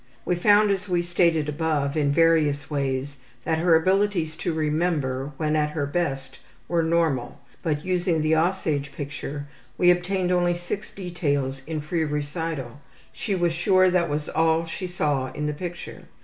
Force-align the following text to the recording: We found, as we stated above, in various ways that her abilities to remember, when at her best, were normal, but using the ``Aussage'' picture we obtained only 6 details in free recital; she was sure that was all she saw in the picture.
We 0.25 0.35
found, 0.35 0.71
as 0.71 0.89
we 0.89 1.03
stated 1.03 1.47
above, 1.47 1.95
in 1.95 2.11
various 2.11 2.71
ways 2.71 3.17
that 3.43 3.59
her 3.59 3.75
abilities 3.75 4.35
to 4.37 4.51
remember, 4.51 5.33
when 5.37 5.55
at 5.55 5.69
her 5.69 5.85
best, 5.85 6.39
were 6.67 6.81
normal, 6.81 7.39
but 7.61 7.85
using 7.85 8.23
the 8.23 8.31
``Aussage'' 8.31 8.91
picture 8.93 9.45
we 9.77 9.91
obtained 9.91 10.31
only 10.31 10.55
6 10.55 10.91
details 10.95 11.61
in 11.67 11.81
free 11.81 12.03
recital; 12.03 12.81
she 13.13 13.35
was 13.35 13.53
sure 13.53 13.91
that 13.91 14.09
was 14.09 14.27
all 14.27 14.65
she 14.65 14.87
saw 14.87 15.31
in 15.33 15.45
the 15.45 15.53
picture. 15.53 16.05